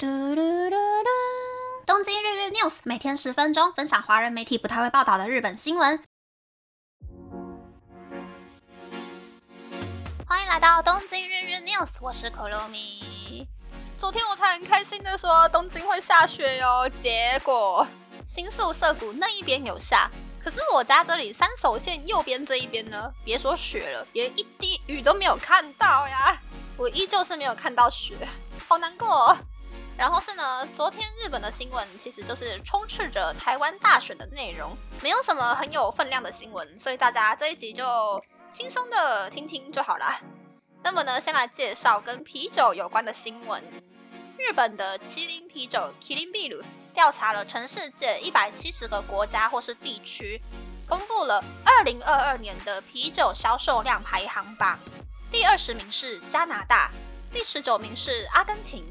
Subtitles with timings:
[0.00, 1.08] 嘟嘟嘟嘟！
[1.84, 6.00] 东京日日 news 每天十分钟，分享华人媒体不太会报道的日本新闻。
[10.24, 13.48] 欢迎来到东京日日 news，我是可乐米。
[13.96, 17.84] 昨天我才很开心的说东京会下雪哟，结果
[18.24, 20.08] 新宿涩谷那一边有下，
[20.40, 26.40] 可是我家这里三手线右边这一边呢，别说雪了，连一滴雨都没有看到呀！
[26.76, 28.14] 我依旧是没有看到雪，
[28.68, 29.36] 好难过。
[29.98, 40.20] 然后是呢，昨天日本的新闻其实就是充斥着台湾大选的内容，没有什么很有分量的新闻，所以大家这一集就轻松的听听就好啦。
[40.84, 43.60] 那么呢，先来介绍跟啤酒有关的新闻。
[44.38, 46.62] 日本的麒麟啤酒 （Kirin Biru）
[46.94, 50.40] 调查了全世界一百七十个国家或是地区，
[50.88, 54.78] 公布了二零二二年的啤酒销售量排行榜。
[55.28, 56.92] 第二十名是加拿大，
[57.32, 58.86] 第十九名是阿根廷。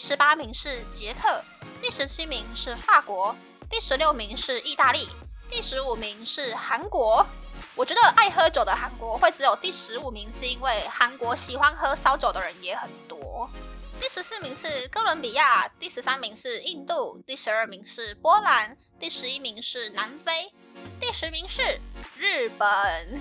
[0.00, 1.44] 十八名是捷克，
[1.82, 3.36] 第十七名是法国，
[3.68, 5.06] 第十六名是意大利，
[5.50, 7.24] 第十五名是韩国。
[7.74, 13.46] 我觉得爱喝酒的韩国会只有第十五名，是因为韩国喜欢喝烧酒的人也很多。
[14.00, 20.54] 第十四名是哥伦比亚，第十三名是印度，第十二名是波兰，第十一名是南非，
[20.98, 21.78] 第十名是
[22.16, 23.20] 日本。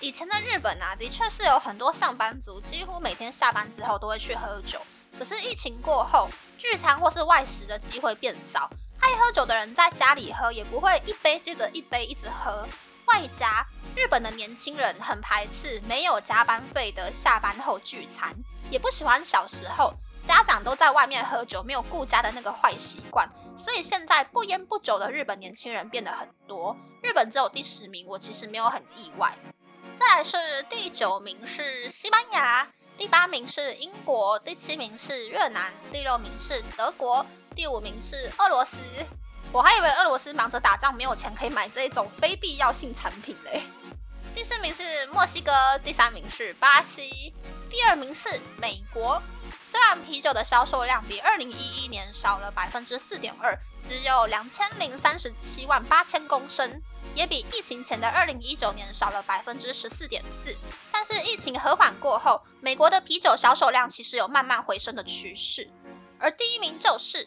[0.00, 4.78] 以前的日本啊，的确是有很多上班族，几乎每天下班之后都会去喝酒。
[5.18, 12.64] 可是疫情过后，聚餐或是外食的机会变少，爱喝酒的人在家里喝也不会一杯接着一杯一直喝。
[13.06, 13.66] 外加
[13.96, 18.32] 日本的年轻人很排斥没有加班费的下班后聚餐，
[18.70, 26.76] 也不喜欢小时候家长都在外面喝酒没有顾家的那个坏习惯，所以现在不烟不酒的日本年轻人变得很多。
[27.02, 29.36] 日本只有第十名，我其实没有很意外。
[29.96, 30.36] 再来是
[30.68, 32.68] 第九名是西班牙。
[32.98, 38.76] 第八名是英国，第七名是越南，第六名是德国，第五名是俄罗斯。
[39.52, 43.62] 我还以为俄罗斯忙着打仗，没有钱可以买这一种非必要性产品嘞。
[44.34, 45.52] 第四名是墨西哥，
[45.84, 47.32] 第三名是巴西，
[47.70, 49.22] 第二名是美国。
[49.64, 56.82] 虽然啤酒的销售量比二零一一年少了百分之四点二，只有两千零三十七万八千公升。
[57.18, 60.56] 也比疫情前的二零一九年少了百分之十四点四，
[60.92, 65.68] 但是疫情和缓过后，美国的啤酒销售量其实有慢慢回升的趋势。
[66.20, 67.26] 而第一名就是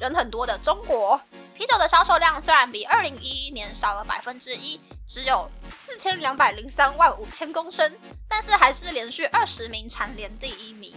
[0.00, 1.20] 人很多的中国，
[1.54, 7.94] 啤酒的销售量虽然比二零一一年少了百分之一，只有四千两百零三万五千公升，
[8.26, 10.94] 但是还是连续二十名蝉联第一名，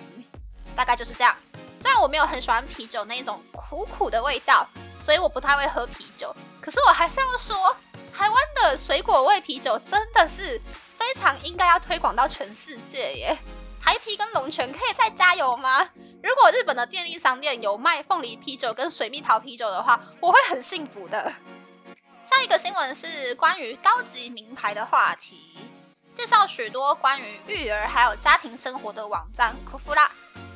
[0.78, 1.36] 大概就是这样。
[1.76, 4.66] 虽然我没有很喜欢啤酒那种苦苦的味道，
[5.04, 7.76] 所以我不太会喝啤酒，可是我还是要说。
[8.12, 10.60] 台湾的水果味啤酒真的是
[10.98, 13.38] 非常应该要推广到全世界耶！
[13.82, 15.90] 台啤跟龙泉可以再加油吗？
[16.22, 21.32] 如果日本的便利商店有卖凤梨啤酒跟水蜜桃啤酒的话，我会很幸福的。
[22.22, 25.58] 下一个新闻是关于高级名牌的话题，
[26.14, 30.12] 介绍许多关于育儿还有家庭生活的网站库夫拉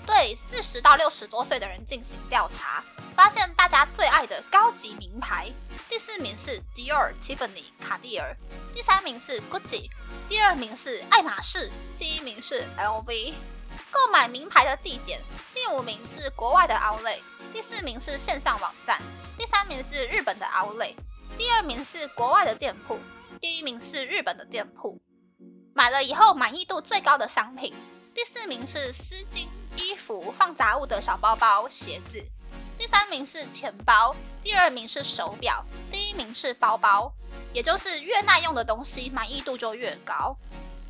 [0.05, 2.83] 对四十到六十多岁的人进行调查。
[3.15, 5.51] 发现大家最爱的高级名牌，
[5.87, 8.35] 第四名是 Dior、Tiffany、卡地尔，
[8.73, 9.89] 第三名是 Gucci，
[10.27, 11.69] 第二名是爱马仕，
[11.99, 13.33] 第一名是 LV。
[13.91, 15.19] 购买名牌的地点，
[15.53, 17.19] 第五名是国外的 Outlet，
[17.51, 18.99] 第四名是线上网站，
[19.37, 20.95] 第三名是日本的 Outlet，
[21.37, 22.99] 第二名是国外的店铺，
[23.39, 24.99] 第一名是日本的店铺。
[25.75, 27.73] 买了以后满意度最高的商品，
[28.13, 32.23] 第四名是丝巾、衣服、放杂物的小包包、鞋子。
[32.77, 37.11] 第三名是钱包，第二名是手表，第一名是包包，
[37.53, 40.35] 也就是越耐用的东西满意度就越高。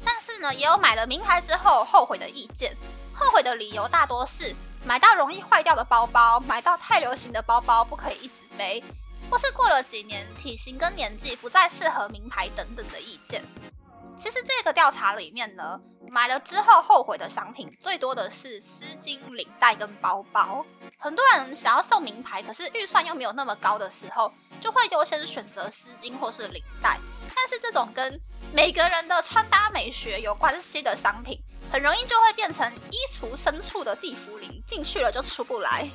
[0.03, 2.75] 但是呢，也有买了名牌之后后悔的意见，
[3.13, 4.55] 后悔的理由大多是
[4.85, 8.83] 买到容易坏掉的包包，买到太流行的包包不可以一直背，
[9.29, 13.43] 或是过了几年体型跟年纪不再适合名牌等等的意见。
[14.15, 15.79] 其实这个调查里面呢，
[16.09, 20.65] 买了之后后悔的商品最多的是丝巾、领带跟包包。
[20.97, 24.31] 很多人想要送名牌，可是预算又没有那么高的时候，
[24.61, 26.97] 就会优先选择丝巾或是领带。
[27.35, 28.19] 但是这种跟
[28.53, 31.37] 每个人的穿搭美学有关系的商品，
[31.71, 35.89] 很容易就会变成衣橱深处的地茯苓，进去了就出不来。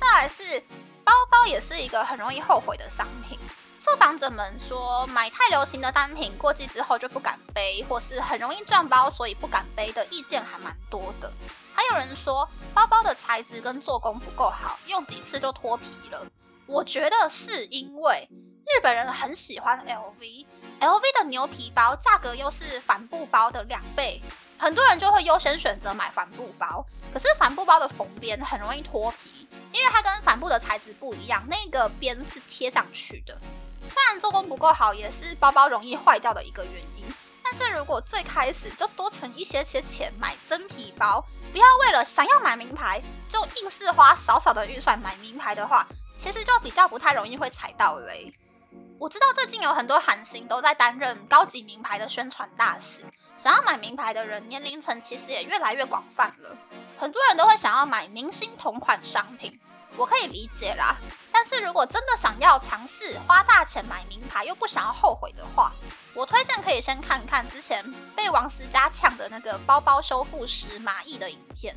[0.00, 0.58] 再来是
[1.04, 3.38] 包包，也是一个很容易后悔的商品。
[3.84, 11.28] 受访者们说，买太流行的单品过季之后就不敢背，或是很容易撞包，所以不敢背的意见还蛮多的。
[11.74, 16.24] 还有人说，包包的材质跟做工不够好，用几次就脱皮了。
[16.66, 24.22] 我觉得是因为日本人很喜欢 LV，LV 的牛皮包价格又是帆布包的两倍，
[24.58, 26.86] 很多人就会优先选择买帆布包。
[27.12, 29.48] 可是帆布包的缝边很容易脱皮。
[29.72, 33.36] 因为它跟帆布的材质不一样，那个边是贴上去的。
[34.18, 37.04] 做工不够好，也是包包容易坏掉的一个原因。
[37.44, 45.86] 但是如果最开始就多存一些些钱买真皮包，不要为了想要买名牌就硬是花少少的预算买名牌的话，
[46.16, 48.32] 其实就比较不太容易会踩到雷。
[48.98, 53.04] 我知道最近有很多韩星都在担任高级名牌的宣传大使，
[53.36, 56.56] 想要买名牌的人年龄层其实也越来越广泛了。
[56.96, 59.60] 很多人都会想要买明星同款商品，
[59.96, 60.96] 我可以理解啦。
[61.44, 65.72] 但是如果真的想要尝试花大钱买名牌又不想要后悔的话，
[66.14, 67.84] 我推荐可以先看看之前
[68.14, 71.76] 被王思佳呛的那个包包修复师马毅的影片，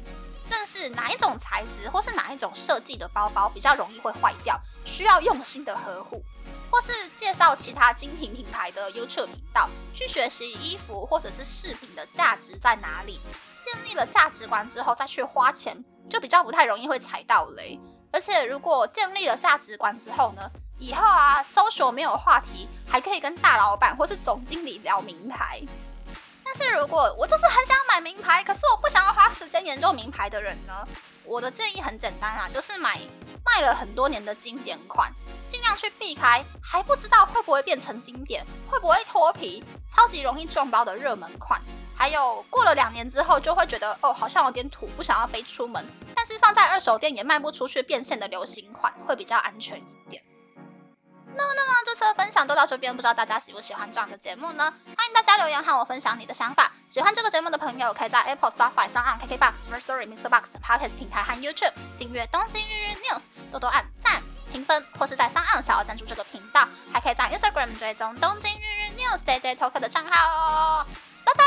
[0.52, 6.22] 认识哪一种材质或是哪一种设计的包包比较容易会坏掉，需要用心的呵护。
[6.70, 13.20] 或是介绍其他精品品牌的 YouTube 频道，去学习衣服或者是饰品的价值在哪里，
[13.66, 17.80] 建立了价值观之后再去花钱，就比较不太容易会踩到雷。
[18.16, 25.62] 而且如果建立了价值观之后呢，以后啊，social 没有话题，还可以跟大老板或是总经理聊名牌。
[26.42, 30.88] 但是如果我就是很想买名牌，可是我不想要花时间研究名牌的人呢？
[31.26, 32.98] 我的建议很简单啊，就是买
[33.44, 35.12] 卖了很多年的经典款。
[35.46, 39.62] 尽量去避开还不知道会不会变成经典，会不会脱皮，
[39.94, 41.60] 超级容易撞包的热门款。
[41.94, 45.86] 还有过了两年之后就会觉得哦好像有点土，不想要背出门，
[46.26, 50.24] 是放在二手店也卖不出去变现的流行款会比较安全一点。
[51.38, 54.74] 那么那么这次的分享就到这边，不知道大家喜不喜欢这样的节目呢？
[54.98, 56.72] 欢迎大家留言和我分享你的想法。
[56.88, 60.30] 喜欢这个节目的朋友，可以在 Apple、Spotify、s o n KKBox、First Story、Mr.
[60.30, 63.20] Box 的 Podcast 平台和 YouTube 订阅《东京日日 News》，
[63.52, 64.22] 多多按赞。
[64.54, 70.86] 评分，或是在三岸想要赞助这个频道，还可以在 Instagram 追踪东京日日 News Day Day Talk 的账号哦。
[71.26, 71.44] 拜拜！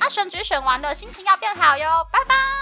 [0.00, 2.04] 啊，选举选完了，心情要变好哟。
[2.10, 2.53] 拜拜。